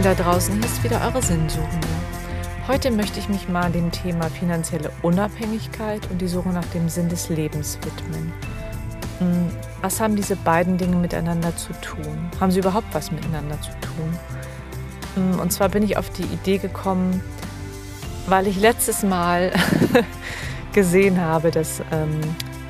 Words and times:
Lieben 0.00 0.16
da 0.16 0.22
draußen, 0.24 0.54
hier 0.54 0.64
ist 0.64 0.82
wieder 0.82 1.02
eure 1.04 1.20
Sinnsuchende. 1.20 1.88
Heute 2.66 2.90
möchte 2.90 3.18
ich 3.18 3.28
mich 3.28 3.50
mal 3.50 3.70
dem 3.70 3.92
Thema 3.92 4.30
finanzielle 4.30 4.90
Unabhängigkeit 5.02 6.10
und 6.10 6.22
die 6.22 6.26
Suche 6.26 6.48
nach 6.48 6.64
dem 6.72 6.88
Sinn 6.88 7.10
des 7.10 7.28
Lebens 7.28 7.78
widmen. 7.82 8.32
Hm, 9.18 9.50
was 9.82 10.00
haben 10.00 10.16
diese 10.16 10.36
beiden 10.36 10.78
Dinge 10.78 10.96
miteinander 10.96 11.54
zu 11.54 11.74
tun? 11.82 12.30
Haben 12.40 12.50
sie 12.50 12.60
überhaupt 12.60 12.86
was 12.94 13.12
miteinander 13.12 13.60
zu 13.60 13.72
tun? 13.82 14.18
Hm, 15.16 15.38
und 15.38 15.52
zwar 15.52 15.68
bin 15.68 15.82
ich 15.82 15.98
auf 15.98 16.08
die 16.08 16.22
Idee 16.22 16.56
gekommen, 16.56 17.22
weil 18.26 18.46
ich 18.46 18.58
letztes 18.58 19.02
Mal 19.02 19.52
gesehen 20.72 21.20
habe, 21.20 21.50
dass 21.50 21.82
ähm, 21.92 22.22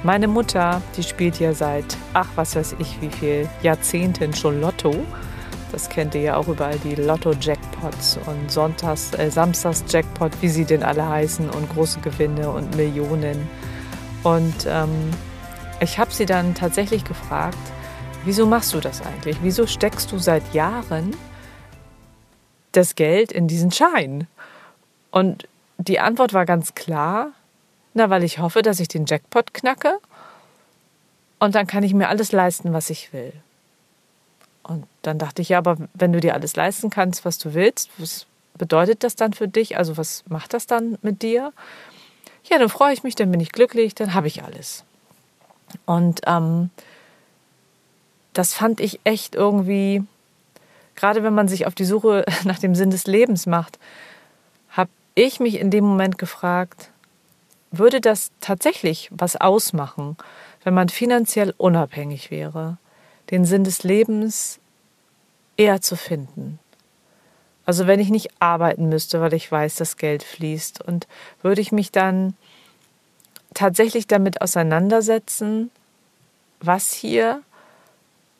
meine 0.02 0.26
Mutter, 0.26 0.82
die 0.96 1.04
spielt 1.04 1.38
ja 1.38 1.52
seit, 1.52 1.96
ach 2.12 2.26
was 2.34 2.56
weiß 2.56 2.74
ich, 2.80 3.00
wie 3.00 3.10
viel 3.10 3.48
Jahrzehnten 3.62 4.34
schon 4.34 4.60
Lotto 4.60 4.96
das 5.72 5.88
kennt 5.88 6.14
ihr 6.14 6.20
ja 6.20 6.36
auch 6.36 6.48
überall, 6.48 6.78
die 6.78 6.94
Lotto-Jackpots 6.94 8.18
und 8.26 8.50
Sonntags-, 8.50 9.14
äh, 9.14 9.30
Samstags-Jackpot, 9.30 10.32
wie 10.40 10.48
sie 10.48 10.64
denn 10.64 10.82
alle 10.82 11.08
heißen, 11.08 11.48
und 11.50 11.68
große 11.70 12.00
Gewinne 12.00 12.50
und 12.50 12.76
Millionen. 12.76 13.48
Und 14.22 14.66
ähm, 14.66 15.10
ich 15.80 15.98
habe 15.98 16.12
sie 16.12 16.26
dann 16.26 16.54
tatsächlich 16.54 17.04
gefragt, 17.04 17.58
wieso 18.24 18.46
machst 18.46 18.74
du 18.74 18.80
das 18.80 19.02
eigentlich? 19.02 19.38
Wieso 19.42 19.66
steckst 19.66 20.12
du 20.12 20.18
seit 20.18 20.52
Jahren 20.52 21.16
das 22.72 22.94
Geld 22.94 23.32
in 23.32 23.48
diesen 23.48 23.70
Schein? 23.70 24.26
Und 25.10 25.48
die 25.78 26.00
Antwort 26.00 26.34
war 26.34 26.46
ganz 26.46 26.74
klar, 26.74 27.32
na, 27.94 28.10
weil 28.10 28.22
ich 28.22 28.38
hoffe, 28.38 28.62
dass 28.62 28.80
ich 28.80 28.88
den 28.88 29.06
Jackpot 29.06 29.54
knacke 29.54 29.98
und 31.38 31.54
dann 31.54 31.66
kann 31.66 31.82
ich 31.82 31.94
mir 31.94 32.08
alles 32.08 32.32
leisten, 32.32 32.72
was 32.72 32.90
ich 32.90 33.12
will. 33.12 33.32
Und 34.62 34.86
dann 35.02 35.18
dachte 35.18 35.42
ich, 35.42 35.48
ja, 35.50 35.58
aber 35.58 35.76
wenn 35.94 36.12
du 36.12 36.20
dir 36.20 36.34
alles 36.34 36.56
leisten 36.56 36.90
kannst, 36.90 37.24
was 37.24 37.38
du 37.38 37.54
willst, 37.54 37.90
was 37.98 38.26
bedeutet 38.56 39.02
das 39.04 39.16
dann 39.16 39.32
für 39.32 39.48
dich? 39.48 39.78
Also 39.78 39.96
was 39.96 40.24
macht 40.28 40.54
das 40.54 40.66
dann 40.66 40.98
mit 41.02 41.22
dir? 41.22 41.52
Ja, 42.44 42.58
dann 42.58 42.68
freue 42.68 42.92
ich 42.92 43.02
mich, 43.02 43.14
dann 43.14 43.30
bin 43.30 43.40
ich 43.40 43.52
glücklich, 43.52 43.94
dann 43.94 44.14
habe 44.14 44.26
ich 44.26 44.42
alles. 44.42 44.84
Und 45.86 46.20
ähm, 46.26 46.70
das 48.32 48.54
fand 48.54 48.80
ich 48.80 49.00
echt 49.04 49.34
irgendwie, 49.34 50.02
gerade 50.94 51.22
wenn 51.22 51.34
man 51.34 51.48
sich 51.48 51.66
auf 51.66 51.74
die 51.74 51.84
Suche 51.84 52.24
nach 52.44 52.58
dem 52.58 52.74
Sinn 52.74 52.90
des 52.90 53.06
Lebens 53.06 53.46
macht, 53.46 53.78
habe 54.70 54.90
ich 55.14 55.40
mich 55.40 55.58
in 55.58 55.70
dem 55.70 55.84
Moment 55.84 56.18
gefragt, 56.18 56.90
würde 57.70 58.00
das 58.00 58.30
tatsächlich 58.40 59.08
was 59.12 59.36
ausmachen, 59.36 60.16
wenn 60.64 60.74
man 60.74 60.88
finanziell 60.88 61.54
unabhängig 61.56 62.30
wäre? 62.30 62.78
Den 63.30 63.44
Sinn 63.44 63.64
des 63.64 63.82
Lebens 63.82 64.58
eher 65.56 65.80
zu 65.80 65.96
finden. 65.96 66.58
Also 67.66 67.86
wenn 67.86 68.00
ich 68.00 68.10
nicht 68.10 68.30
arbeiten 68.40 68.88
müsste, 68.88 69.20
weil 69.20 69.34
ich 69.34 69.50
weiß, 69.50 69.76
dass 69.76 69.96
Geld 69.96 70.22
fließt 70.22 70.82
und 70.82 71.06
würde 71.42 71.60
ich 71.60 71.70
mich 71.70 71.92
dann 71.92 72.34
tatsächlich 73.54 74.06
damit 74.06 74.42
auseinandersetzen, 74.42 75.70
was 76.60 76.92
hier 76.92 77.42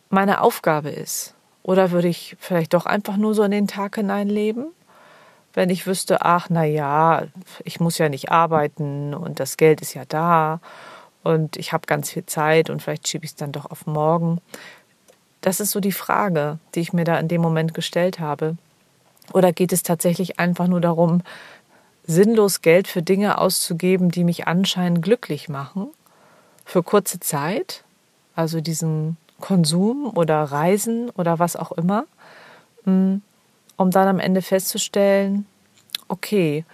meine 0.08 0.40
Aufgabe 0.40 0.90
ist. 0.90 1.34
Oder 1.62 1.90
würde 1.90 2.08
ich 2.08 2.36
vielleicht 2.40 2.74
doch 2.74 2.86
einfach 2.86 3.16
nur 3.16 3.34
so 3.34 3.42
in 3.42 3.50
den 3.50 3.68
Tag 3.68 3.96
hineinleben, 3.96 4.66
wenn 5.52 5.70
ich 5.70 5.86
wüsste, 5.86 6.22
ach 6.22 6.46
na 6.48 6.64
ja, 6.64 7.24
ich 7.64 7.80
muss 7.80 7.98
ja 7.98 8.08
nicht 8.08 8.30
arbeiten 8.30 9.14
und 9.14 9.40
das 9.40 9.56
Geld 9.56 9.80
ist 9.80 9.94
ja 9.94 10.04
da 10.06 10.60
und 11.22 11.56
ich 11.56 11.72
habe 11.72 11.86
ganz 11.86 12.10
viel 12.10 12.24
Zeit 12.24 12.70
und 12.70 12.82
vielleicht 12.82 13.08
schiebe 13.08 13.24
ich 13.24 13.32
es 13.32 13.36
dann 13.36 13.52
doch 13.52 13.66
auf 13.66 13.86
morgen. 13.86 14.40
Das 15.40 15.60
ist 15.60 15.70
so 15.70 15.80
die 15.80 15.92
Frage, 15.92 16.58
die 16.74 16.80
ich 16.80 16.92
mir 16.92 17.04
da 17.04 17.18
in 17.18 17.28
dem 17.28 17.40
Moment 17.40 17.74
gestellt 17.74 18.20
habe. 18.20 18.56
Oder 19.32 19.52
geht 19.52 19.72
es 19.72 19.82
tatsächlich 19.82 20.38
einfach 20.38 20.66
nur 20.66 20.80
darum, 20.80 21.22
sinnlos 22.06 22.62
Geld 22.62 22.88
für 22.88 23.02
Dinge 23.02 23.38
auszugeben, 23.38 24.10
die 24.10 24.24
mich 24.24 24.46
anscheinend 24.48 25.02
glücklich 25.02 25.48
machen, 25.48 25.88
für 26.64 26.82
kurze 26.82 27.20
Zeit, 27.20 27.84
also 28.34 28.60
diesen 28.60 29.16
Konsum 29.40 30.10
oder 30.16 30.42
Reisen 30.42 31.10
oder 31.10 31.38
was 31.38 31.56
auch 31.56 31.72
immer, 31.72 32.04
mm, 32.84 33.16
um 33.76 33.90
dann 33.90 34.08
am 34.08 34.18
Ende 34.18 34.42
festzustellen, 34.42 35.46
okay, 36.08 36.64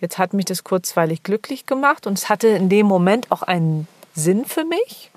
jetzt 0.00 0.18
hat 0.18 0.32
mich 0.32 0.46
das 0.46 0.64
kurzweilig 0.64 1.22
glücklich 1.22 1.66
gemacht 1.66 2.06
und 2.06 2.16
es 2.16 2.28
hatte 2.28 2.48
in 2.48 2.68
dem 2.68 2.86
Moment 2.86 3.30
auch 3.30 3.42
einen 3.42 3.88
Sinn 4.14 4.44
für 4.44 4.64
mich 4.64 5.10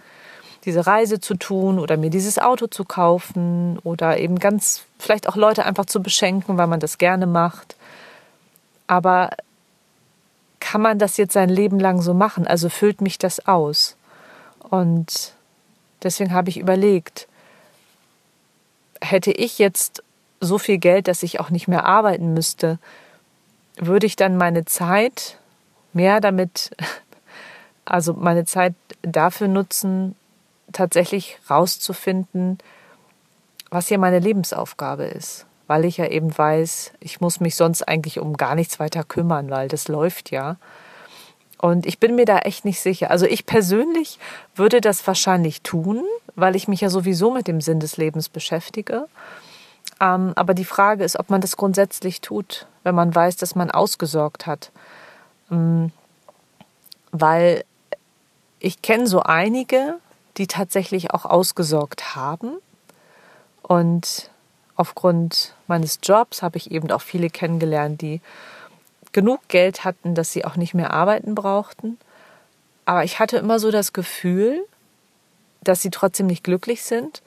diese 0.66 0.86
Reise 0.86 1.20
zu 1.20 1.36
tun 1.36 1.80
oder 1.80 1.98
mir 1.98 2.10
dieses 2.10 2.38
Auto 2.38 2.68
zu 2.68 2.84
kaufen 2.84 3.80
oder 3.84 4.18
eben 4.18 4.40
ganz 4.40 4.84
vielleicht 4.98 5.28
auch 5.28 5.36
Leute 5.36 5.66
einfach 5.66 5.86
zu 5.86 6.02
beschenken, 6.02 6.58
weil 6.58 6.68
man 6.68 6.80
das 6.80 6.98
gerne 6.98 7.28
macht. 7.28 7.76
Aber 8.88 9.32
kann 10.60 10.82
man 10.82 11.00
das 11.00 11.18
jetzt 11.18 11.34
sein 11.34 11.50
Leben 11.50 11.80
lang 11.80 12.02
so 12.02 12.14
machen? 12.14 12.46
Also 12.46 12.70
füllt 12.70 13.02
mich 13.02 13.18
das 13.18 13.48
aus? 13.48 13.96
Und 14.70 15.34
deswegen 16.04 16.34
habe 16.34 16.50
ich 16.50 16.60
überlegt, 16.60 17.28
hätte 19.02 19.32
ich 19.32 19.60
jetzt 19.60 20.04
so 20.42 20.58
viel 20.58 20.78
Geld, 20.78 21.08
dass 21.08 21.24
ich 21.24 21.40
auch 21.40 21.50
nicht 21.50 21.68
mehr 21.68 21.86
arbeiten 21.86 22.34
müsste, 22.34 22.80
würde 23.78 24.06
ich 24.06 24.16
dann 24.16 24.38
meine 24.38 24.66
Zeit 24.66 25.38
mehr 25.94 26.20
damit, 26.20 26.72
also 27.86 28.14
meine 28.14 28.46
Zeit 28.46 28.74
dafür 29.02 29.48
nutzen, 29.48 30.16
tatsächlich 30.72 31.38
rauszufinden, 31.50 32.58
was 33.70 33.88
hier 33.88 33.98
meine 33.98 34.20
Lebensaufgabe 34.20 35.06
ist. 35.06 35.46
Weil 35.68 35.86
ich 35.86 35.98
ja 35.98 36.08
eben 36.08 36.36
weiß, 36.36 36.94
ich 37.00 37.22
muss 37.22 37.40
mich 37.40 37.56
sonst 37.56 37.88
eigentlich 37.88 38.20
um 38.20 38.38
gar 38.38 38.56
nichts 38.56 38.80
weiter 38.80 39.04
kümmern, 39.04 39.50
weil 39.50 39.68
das 39.68 39.88
läuft 39.88 40.32
ja. 40.32 40.58
Und 41.62 41.86
ich 41.86 42.00
bin 42.00 42.16
mir 42.16 42.26
da 42.26 42.40
echt 42.40 42.66
nicht 42.66 42.80
sicher. 42.80 43.12
Also 43.12 43.26
ich 43.26 43.46
persönlich 43.46 44.18
würde 44.56 44.82
das 44.82 45.06
wahrscheinlich 45.06 45.62
tun, 45.62 46.04
weil 46.36 46.56
ich 46.56 46.68
mich 46.68 46.82
ja 46.82 46.90
sowieso 46.90 47.32
mit 47.32 47.48
dem 47.48 47.62
Sinn 47.62 47.80
des 47.80 47.98
Lebens 47.98 48.30
beschäftige. 48.30 49.08
Ähm, 50.00 50.32
aber 50.36 50.54
die 50.54 50.66
Frage 50.66 51.04
ist, 51.04 51.20
ob 51.20 51.30
man 51.30 51.42
das 51.42 51.58
grundsätzlich 51.58 52.22
tut, 52.22 52.66
wenn 52.84 52.96
man 52.96 53.14
weiß, 53.14 53.36
dass 53.36 53.56
man 53.56 53.70
ausgesorgt 53.70 54.48
hat. 54.48 54.72
Ähm, 55.52 55.92
weil 57.12 57.66
ich 58.60 58.82
kenne 58.82 59.08
so 59.08 59.22
einige, 59.22 59.98
die 60.40 60.48
tatsächlich 60.48 61.12
auch 61.12 61.26
ausgesorgt 61.26 62.16
haben. 62.16 62.58
Und 63.62 64.32
aufgrund 64.76 65.54
meines 65.68 66.00
Jobs 66.02 66.42
habe 66.42 66.58
ich 66.58 66.72
eben 66.72 66.90
auch 66.92 67.02
viele 67.02 67.30
kennengelernt, 67.30 68.02
die 68.02 68.22
genug 69.12 69.48
Geld 69.48 69.84
hatten, 69.84 70.16
dass 70.16 70.32
sie 70.32 70.46
auch 70.46 70.56
nicht 70.56 70.74
mehr 70.74 70.92
arbeiten 70.92 71.36
brauchten. 71.36 72.00
Aber 72.86 73.04
ich 73.04 73.20
hatte 73.20 73.38
immer 73.38 73.60
so 73.60 73.70
das 73.70 73.94
Gefühl, 73.94 74.66
dass 75.62 75.82
sie 75.82 75.92
trotzdem 75.92 76.28
nicht 76.28 76.44
glücklich 76.44 76.84
sind 76.84 77.22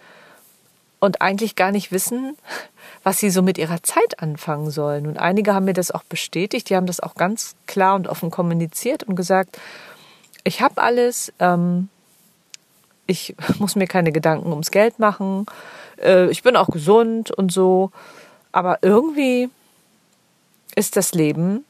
und 0.98 1.20
eigentlich 1.20 1.54
gar 1.54 1.70
nicht 1.70 1.92
wissen, 1.92 2.36
was 3.02 3.18
sie 3.18 3.30
so 3.30 3.42
mit 3.42 3.58
ihrer 3.58 3.82
Zeit 3.82 4.20
anfangen 4.20 4.70
sollen. 4.70 5.06
Und 5.06 5.18
einige 5.18 5.54
haben 5.54 5.66
mir 5.66 5.74
das 5.74 5.90
auch 5.90 6.04
bestätigt, 6.04 6.70
die 6.70 6.76
haben 6.76 6.86
das 6.86 7.00
auch 7.00 7.14
ganz 7.14 7.56
klar 7.66 7.94
und 7.96 8.08
offen 8.08 8.30
kommuniziert 8.30 9.02
und 9.02 9.16
gesagt, 9.16 9.60
ich 10.44 10.60
habe 10.62 10.80
alles, 10.80 11.32
ähm, 11.38 11.88
ich 13.06 13.34
muss 13.58 13.76
mir 13.76 13.86
keine 13.86 14.12
Gedanken 14.12 14.50
ums 14.50 14.70
Geld 14.70 14.98
machen, 14.98 15.46
äh, 16.02 16.30
ich 16.30 16.42
bin 16.42 16.56
auch 16.56 16.68
gesund 16.68 17.30
und 17.30 17.52
so. 17.52 17.90
Aber 18.52 18.78
irgendwie 18.82 19.48
ist 20.74 20.96
das 20.96 21.14
Leben 21.14 21.64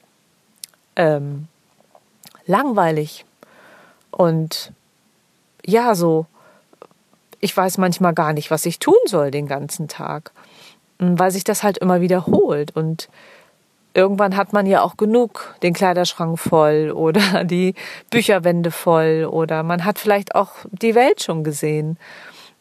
ähm, 0.96 1.46
langweilig. 2.46 3.24
Und 4.10 4.72
ja, 5.64 5.94
so, 5.94 6.26
ich 7.40 7.56
weiß 7.56 7.78
manchmal 7.78 8.14
gar 8.14 8.32
nicht, 8.32 8.50
was 8.50 8.66
ich 8.66 8.78
tun 8.78 8.94
soll 9.06 9.30
den 9.30 9.46
ganzen 9.46 9.88
Tag, 9.88 10.32
weil 10.98 11.30
sich 11.30 11.44
das 11.44 11.62
halt 11.62 11.78
immer 11.78 12.00
wiederholt. 12.00 12.74
Und 12.76 13.08
irgendwann 13.94 14.36
hat 14.36 14.52
man 14.52 14.66
ja 14.66 14.82
auch 14.82 14.96
genug, 14.96 15.54
den 15.62 15.74
Kleiderschrank 15.74 16.38
voll 16.38 16.92
oder 16.94 17.44
die 17.44 17.74
Bücherwände 18.10 18.70
voll 18.70 19.28
oder 19.30 19.62
man 19.62 19.84
hat 19.84 19.98
vielleicht 19.98 20.34
auch 20.34 20.52
die 20.70 20.94
Welt 20.94 21.22
schon 21.22 21.44
gesehen. 21.44 21.98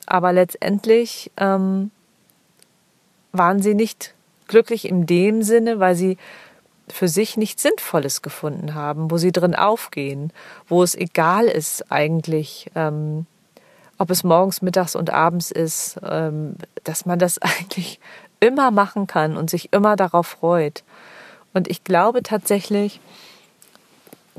Aber 0.06 0.34
letztendlich 0.34 1.32
ähm, 1.38 1.92
waren 3.32 3.62
sie 3.62 3.76
nicht 3.76 4.14
glücklich 4.48 4.88
in 4.88 5.06
dem 5.06 5.44
Sinne, 5.44 5.80
weil 5.80 5.96
sie 5.96 6.18
für 6.90 7.08
sich 7.08 7.38
nichts 7.38 7.62
Sinnvolles 7.62 8.22
gefunden 8.22 8.76
haben, 8.76 9.12
wo 9.12 9.18
sie 9.18 9.32
drin 9.32 9.56
aufgehen, 9.56 10.34
wo 10.68 10.84
es 10.84 10.96
egal 10.96 11.46
ist 11.46 11.90
eigentlich, 11.90 12.70
ähm, 12.76 13.26
ob 13.98 14.10
es 14.10 14.24
morgens, 14.24 14.62
mittags 14.62 14.96
und 14.96 15.12
abends 15.12 15.52
ist, 15.52 16.00
ähm, 16.04 16.56
dass 16.84 17.06
man 17.06 17.20
das 17.20 17.38
eigentlich 17.42 18.00
immer 18.40 18.72
machen 18.72 19.08
kann 19.08 19.38
und 19.38 19.50
sich 19.50 19.72
immer 19.72 19.96
darauf 19.96 20.28
freut. 20.28 20.84
Und 21.54 21.70
ich 21.70 21.84
glaube 21.84 22.24
tatsächlich, 22.24 23.00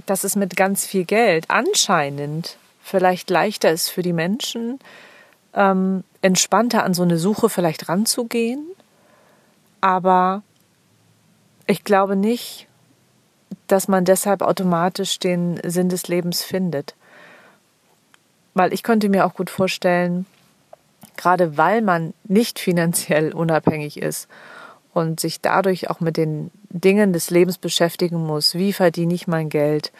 dass 0.06 0.24
es 0.24 0.36
mit 0.36 0.56
ganz 0.56 0.86
viel 0.86 1.04
Geld 1.04 1.46
anscheinend 1.48 2.56
vielleicht 2.82 3.30
leichter 3.30 3.70
ist 3.70 3.90
für 3.90 4.02
die 4.02 4.12
Menschen, 4.12 4.78
ähm, 5.54 6.04
entspannter 6.22 6.84
an 6.84 6.94
so 6.94 7.02
eine 7.02 7.18
Suche 7.18 7.48
vielleicht 7.48 7.88
ranzugehen, 7.88 8.66
Aber 9.82 10.42
ich 11.66 11.84
glaube 11.84 12.14
nicht, 12.16 12.68
dass 13.66 13.88
man 13.88 14.04
deshalb 14.04 14.40
automatisch 14.40 15.18
den 15.18 15.60
Sinn 15.64 15.88
des 15.88 16.06
Lebens 16.08 16.42
findet. 16.42 16.94
Weil 18.54 18.72
ich 18.72 18.82
könnte 18.84 19.08
mir 19.08 19.26
auch 19.26 19.34
gut 19.34 19.50
vorstellen, 19.50 20.26
gerade 21.16 21.56
weil 21.56 21.82
man 21.82 22.14
nicht 22.24 22.60
finanziell 22.60 23.32
unabhängig 23.32 24.00
ist 24.00 24.28
und 24.92 25.20
sich 25.20 25.40
dadurch 25.40 25.90
auch 25.90 26.00
mit 26.00 26.16
den 26.16 26.50
Dingen 26.68 27.12
des 27.12 27.30
Lebens 27.30 27.58
beschäftigen 27.58 28.24
muss, 28.24 28.54
wie 28.54 28.72
verdiene 28.72 29.14
ich 29.14 29.26
mein 29.26 29.48
Geld, 29.48 29.92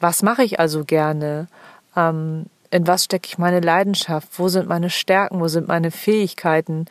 was 0.00 0.22
mache 0.22 0.44
ich 0.44 0.60
also 0.60 0.84
gerne, 0.84 1.48
ähm, 1.96 2.46
in 2.70 2.86
was 2.86 3.04
stecke 3.04 3.26
ich 3.26 3.38
meine 3.38 3.60
Leidenschaft, 3.60 4.28
wo 4.38 4.48
sind 4.48 4.68
meine 4.68 4.90
Stärken, 4.90 5.40
wo 5.40 5.48
sind 5.48 5.68
meine 5.68 5.90
Fähigkeiten, 5.90 6.86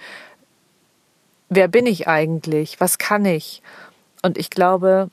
wer 1.49 1.67
bin 1.67 1.85
ich 1.85 2.07
eigentlich, 2.07 2.79
was 2.79 2.97
kann 2.97 3.25
ich. 3.25 3.61
Und 4.21 4.37
ich 4.37 4.49
glaube, 4.49 5.09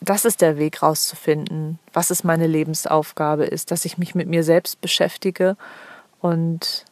das 0.00 0.24
ist 0.24 0.40
der 0.40 0.58
Weg 0.58 0.82
rauszufinden, 0.82 1.78
was 1.92 2.10
es 2.10 2.24
meine 2.24 2.46
Lebensaufgabe 2.46 3.44
ist, 3.44 3.70
dass 3.70 3.84
ich 3.84 3.98
mich 3.98 4.14
mit 4.14 4.28
mir 4.28 4.44
selbst 4.44 4.80
beschäftige 4.80 5.56
und 6.20 6.84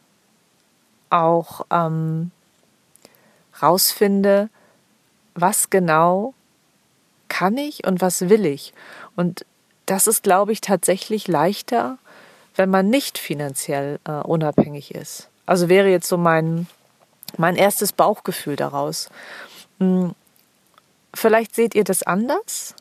auch 1.09 1.65
ähm, 1.71 2.31
rausfinde, 3.61 4.49
was 5.39 5.69
genau 5.69 6.33
kann 7.29 7.57
ich 7.57 7.85
und 7.85 8.01
was 8.01 8.29
will 8.29 8.45
ich. 8.45 8.73
Und 9.15 9.45
das 9.85 10.07
ist, 10.07 10.23
glaube 10.23 10.51
ich, 10.51 10.61
tatsächlich 10.61 11.27
leichter, 11.27 11.97
wenn 12.55 12.69
man 12.69 12.89
nicht 12.89 13.17
finanziell 13.17 13.99
äh, 14.05 14.11
unabhängig 14.11 14.93
ist. 14.93 15.29
Also 15.45 15.69
wäre 15.69 15.89
jetzt 15.89 16.07
so 16.07 16.17
mein, 16.17 16.67
mein 17.37 17.55
erstes 17.55 17.93
Bauchgefühl 17.93 18.55
daraus. 18.55 19.09
Hm, 19.79 20.13
vielleicht 21.13 21.55
seht 21.55 21.75
ihr 21.75 21.83
das 21.83 22.03
anders. 22.03 22.75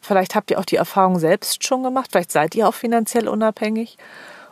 Vielleicht 0.00 0.34
habt 0.34 0.50
ihr 0.50 0.58
auch 0.58 0.64
die 0.64 0.76
Erfahrung 0.76 1.18
selbst 1.18 1.64
schon 1.64 1.82
gemacht. 1.82 2.10
Vielleicht 2.10 2.32
seid 2.32 2.54
ihr 2.54 2.68
auch 2.68 2.74
finanziell 2.74 3.28
unabhängig 3.28 3.98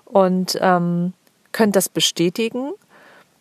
und 0.04 0.58
ähm, 0.60 1.14
könnt 1.52 1.74
das 1.74 1.88
bestätigen, 1.88 2.72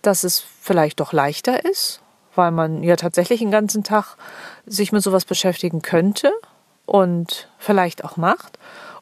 dass 0.02 0.24
es 0.24 0.40
vielleicht 0.62 1.00
doch 1.00 1.14
leichter 1.14 1.66
ist, 1.66 2.02
weil 2.36 2.52
man 2.52 2.84
ja 2.84 2.96
tatsächlich 2.96 3.40
den 3.40 3.52
ganzen 3.52 3.84
Tag 3.84 4.16
sich 4.66 4.92
mit 4.92 5.04
sowas 5.04 5.26
beschäftigen 5.26 5.82
könnte 5.82 6.32
und 6.86 7.50
vielleicht 7.58 8.04
auch 8.04 8.18
macht. 8.18 8.60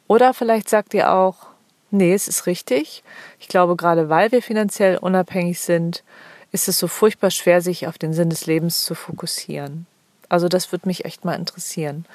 Oder 0.07 0.33
vielleicht 0.33 0.69
sagt 0.69 0.93
ihr 0.93 1.13
auch, 1.13 1.47
nee, 1.91 2.13
es 2.13 2.27
ist 2.27 2.45
richtig. 2.45 3.03
Ich 3.39 3.47
glaube, 3.47 3.75
gerade 3.75 4.09
weil 4.09 4.31
wir 4.31 4.41
finanziell 4.41 4.97
unabhängig 4.97 5.59
sind, 5.59 6.03
ist 6.51 6.67
es 6.67 6.77
so 6.77 6.87
furchtbar 6.87 7.31
schwer, 7.31 7.61
sich 7.61 7.87
auf 7.87 7.97
den 7.97 8.13
Sinn 8.13 8.29
des 8.29 8.45
Lebens 8.45 8.83
zu 8.83 8.95
fokussieren. 8.95 9.87
Also 10.29 10.47
das 10.47 10.71
würde 10.71 10.87
mich 10.87 11.05
echt 11.05 11.25
mal 11.25 11.35
interessieren. 11.35 12.05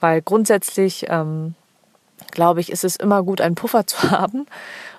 Weil 0.00 0.22
grundsätzlich, 0.22 1.06
ähm, 1.08 1.54
glaube 2.30 2.60
ich, 2.60 2.70
ist 2.70 2.84
es 2.84 2.96
immer 2.96 3.22
gut, 3.22 3.40
einen 3.40 3.54
Puffer 3.54 3.86
zu 3.86 4.10
haben. 4.10 4.46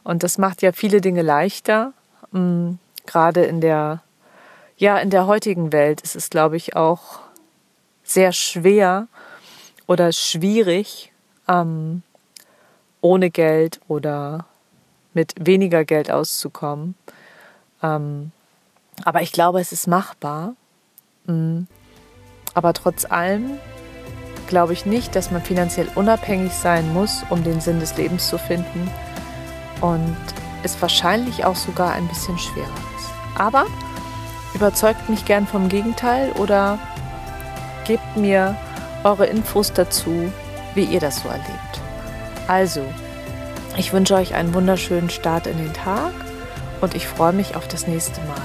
Und 0.04 0.24
das 0.24 0.38
macht 0.38 0.62
ja 0.62 0.72
viele 0.72 1.02
Dinge 1.02 1.22
leichter. 1.22 1.94
Ähm, 2.34 2.80
gerade 3.06 3.44
in 3.46 3.62
der, 3.62 4.02
ja, 4.80 4.98
in 4.98 5.10
der 5.10 5.28
heutigen 5.28 5.74
Welt 5.74 6.00
ist 6.02 6.16
es, 6.16 6.30
glaube 6.30 6.56
ich, 6.56 6.76
auch 6.76 7.20
sehr 8.04 8.32
schwer 8.32 9.08
oder 9.88 10.14
schwierig, 10.14 11.12
ähm, 11.50 12.02
ohne 13.02 13.30
Geld 13.30 13.82
oder 13.90 14.46
mit 15.14 15.34
weniger 15.38 15.84
Geld 15.84 16.10
auszukommen. 16.10 16.96
Ähm, 17.84 18.32
aber 19.04 19.22
ich 19.22 19.34
glaube, 19.34 19.60
es 19.60 19.74
ist 19.74 19.88
machbar. 19.88 20.56
Mhm. 21.26 21.68
Aber 22.54 22.74
trotz 22.74 23.04
allem 23.04 23.60
glaube 24.48 24.72
ich 24.74 24.86
nicht, 24.86 25.14
dass 25.14 25.30
man 25.30 25.42
finanziell 25.42 25.90
unabhängig 25.96 26.54
sein 26.54 26.94
muss, 26.94 27.24
um 27.30 27.44
den 27.44 27.60
Sinn 27.60 27.82
des 27.82 27.98
Lebens 27.98 28.30
zu 28.30 28.38
finden. 28.38 28.90
Und 29.82 30.18
es 30.64 30.82
wahrscheinlich 30.82 31.44
auch 31.44 31.56
sogar 31.58 31.92
ein 31.92 32.08
bisschen 32.08 32.38
schwerer 32.38 32.66
ist. 32.98 33.40
Aber 33.40 33.66
überzeugt 34.54 35.10
mich 35.10 35.26
gern 35.26 35.48
vom 35.48 35.70
Gegenteil 35.70 36.32
oder 36.34 36.80
gebt 37.86 38.18
mir 38.18 38.56
eure 39.04 39.26
Infos 39.26 39.74
dazu, 39.74 40.32
wie 40.76 40.84
ihr 40.84 41.00
das 41.00 41.22
so 41.22 41.30
erlebt. 41.30 41.82
Also, 42.48 42.84
ich 43.78 43.94
wünsche 43.94 44.16
euch 44.16 44.34
einen 44.34 44.54
wunderschönen 44.54 45.10
Start 45.10 45.48
in 45.48 45.58
den 45.58 45.74
Tag 45.74 46.14
und 46.82 46.96
ich 46.96 47.08
freue 47.08 47.34
mich 47.34 47.56
auf 47.56 47.68
das 47.68 47.88
nächste 47.88 48.20
Mal. 48.22 48.42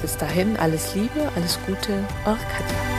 Bis 0.00 0.16
dahin, 0.16 0.56
alles 0.56 0.94
Liebe, 0.94 1.30
alles 1.36 1.58
Gute, 1.66 2.04
eure 2.26 2.36
Katja. 2.36 2.91